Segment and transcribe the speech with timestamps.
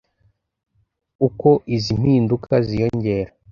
[1.27, 3.31] Uko izi mpimduka ziyongera